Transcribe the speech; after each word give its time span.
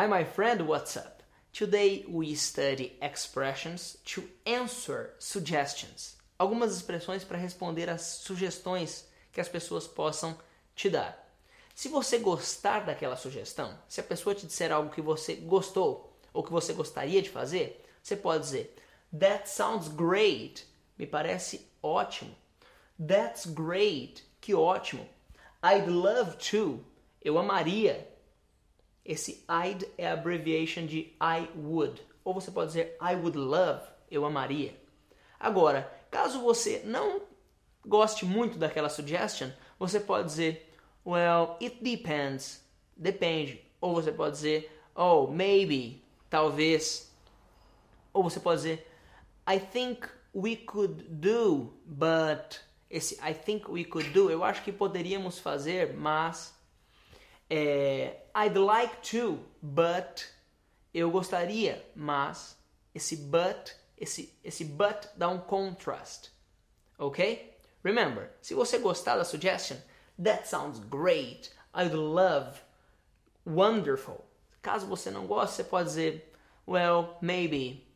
Hi, 0.00 0.06
my 0.06 0.24
friend, 0.24 0.66
what's 0.66 0.96
up? 0.96 1.22
Today 1.52 2.06
we 2.08 2.34
study 2.34 2.96
expressions 3.02 3.98
to 4.06 4.22
answer 4.46 5.10
suggestions. 5.18 6.16
Algumas 6.38 6.74
expressões 6.74 7.22
para 7.22 7.36
responder 7.36 7.90
às 7.90 8.00
sugestões 8.00 9.04
que 9.30 9.42
as 9.42 9.48
pessoas 9.50 9.86
possam 9.86 10.38
te 10.74 10.88
dar. 10.88 11.22
Se 11.74 11.90
você 11.90 12.16
gostar 12.16 12.86
daquela 12.86 13.14
sugestão, 13.14 13.78
se 13.86 14.00
a 14.00 14.02
pessoa 14.02 14.34
te 14.34 14.46
disser 14.46 14.72
algo 14.72 14.88
que 14.88 15.02
você 15.02 15.34
gostou 15.34 16.18
ou 16.32 16.42
que 16.42 16.50
você 16.50 16.72
gostaria 16.72 17.20
de 17.20 17.28
fazer, 17.28 17.84
você 18.02 18.16
pode 18.16 18.44
dizer 18.44 18.74
That 19.12 19.50
sounds 19.50 19.88
great. 19.88 20.66
Me 20.98 21.06
parece 21.06 21.68
ótimo. 21.82 22.34
That's 22.98 23.44
great. 23.44 24.24
Que 24.40 24.54
ótimo. 24.54 25.06
I'd 25.62 25.90
love 25.90 26.38
to. 26.50 26.82
Eu 27.22 27.36
amaria. 27.36 28.09
Esse 29.04 29.44
I'd 29.48 29.88
é 29.96 30.08
a 30.08 30.12
abbreviation 30.12 30.86
de 30.86 31.14
I 31.20 31.48
would. 31.56 32.02
Ou 32.24 32.34
você 32.34 32.50
pode 32.50 32.68
dizer 32.68 32.96
I 33.00 33.14
would 33.14 33.36
love. 33.36 33.82
Eu 34.10 34.24
amaria. 34.24 34.74
Agora, 35.38 35.90
caso 36.10 36.40
você 36.40 36.82
não 36.84 37.22
goste 37.86 38.24
muito 38.24 38.58
daquela 38.58 38.88
suggestion, 38.88 39.50
você 39.78 39.98
pode 39.98 40.28
dizer 40.28 40.66
Well, 41.04 41.56
it 41.62 41.82
depends. 41.82 42.62
Depende. 42.96 43.64
Ou 43.80 43.94
você 43.94 44.12
pode 44.12 44.32
dizer 44.32 44.70
Oh, 44.94 45.26
maybe. 45.26 46.04
Talvez. 46.28 47.10
Ou 48.12 48.22
você 48.22 48.38
pode 48.38 48.58
dizer 48.58 48.86
I 49.48 49.58
think 49.58 50.06
we 50.34 50.56
could 50.56 51.04
do, 51.08 51.72
but 51.86 52.60
esse 52.90 53.14
I 53.22 53.32
think 53.32 53.70
we 53.70 53.84
could 53.84 54.10
do, 54.10 54.30
eu 54.30 54.44
acho 54.44 54.62
que 54.62 54.72
poderíamos 54.72 55.38
fazer, 55.38 55.94
mas 55.94 56.54
é, 57.50 58.16
I'd 58.34 58.56
like 58.56 59.02
to, 59.10 59.40
but 59.60 60.24
eu 60.94 61.10
gostaria, 61.10 61.84
mas 61.96 62.56
esse 62.94 63.16
but, 63.16 63.74
esse 63.98 64.32
esse 64.44 64.64
but 64.64 65.08
dá 65.16 65.28
um 65.28 65.40
contrast, 65.40 66.30
ok? 66.98 67.58
Remember, 67.82 68.30
se 68.40 68.54
você 68.54 68.78
gostar 68.78 69.16
da 69.16 69.24
suggestion, 69.24 69.78
that 70.22 70.46
sounds 70.46 70.78
great, 70.78 71.50
I'd 71.74 71.94
love, 71.94 72.60
wonderful. 73.44 74.24
Caso 74.62 74.86
você 74.86 75.10
não 75.10 75.26
goste, 75.26 75.56
você 75.56 75.64
pode 75.64 75.88
dizer, 75.88 76.32
well, 76.66 77.16
maybe, 77.20 77.86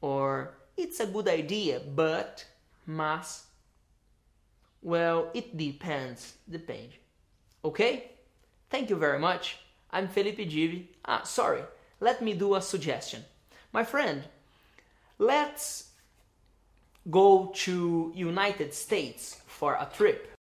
or 0.00 0.54
it's 0.76 1.00
a 1.00 1.06
good 1.06 1.28
idea, 1.28 1.80
but, 1.80 2.44
mas, 2.86 3.46
well, 4.82 5.30
it 5.34 5.56
depends, 5.56 6.38
depende. 6.48 7.00
Okay? 7.62 8.15
Thank 8.70 8.90
you 8.90 8.96
very 8.96 9.18
much. 9.18 9.58
I'm 9.90 10.08
Felipe 10.08 10.48
Gibi. 10.48 10.88
Ah, 11.04 11.22
sorry. 11.22 11.62
Let 12.00 12.20
me 12.20 12.34
do 12.34 12.54
a 12.54 12.60
suggestion. 12.60 13.24
My 13.72 13.84
friend, 13.84 14.24
let's 15.18 15.90
go 17.10 17.52
to 17.54 18.12
United 18.14 18.74
States 18.74 19.40
for 19.46 19.74
a 19.74 19.88
trip. 19.96 20.34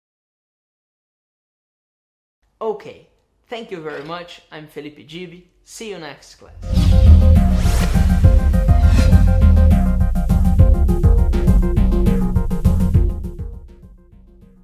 Okay. 2.62 3.08
Thank 3.50 3.72
you 3.72 3.82
very 3.82 4.04
much. 4.04 4.42
I'm 4.52 4.68
Felipe 4.68 5.08
Gibi. 5.08 5.48
See 5.64 5.90
you 5.90 6.00
next 6.00 6.36
class. 6.36 6.73